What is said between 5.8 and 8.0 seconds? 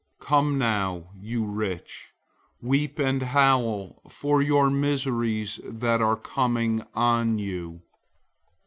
are coming on you.